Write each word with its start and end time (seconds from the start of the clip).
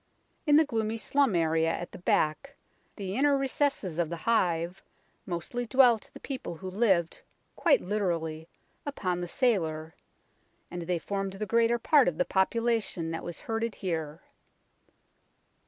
In 0.47 0.55
the 0.55 0.65
gloomy 0.65 0.97
slum 0.97 1.35
area 1.35 1.69
at 1.71 1.91
the 1.91 1.99
back, 1.99 2.55
the 2.95 3.15
inner 3.15 3.37
recesses 3.37 3.99
of 3.99 4.09
the 4.09 4.15
hive, 4.15 4.81
mostly 5.27 5.67
dwelt 5.67 6.09
the 6.15 6.19
people 6.19 6.55
who 6.55 6.71
lived, 6.71 7.21
quite 7.55 7.81
literally, 7.81 8.49
upon 8.83 9.21
the 9.21 9.27
sailor, 9.27 9.93
and 10.71 10.81
they 10.87 10.97
formed 10.97 11.33
the 11.33 11.45
greater 11.45 11.77
part 11.77 12.07
of 12.07 12.17
the 12.17 12.25
population 12.25 13.11
that 13.11 13.23
was 13.23 13.41
herded 13.41 13.75
here. 13.75 14.23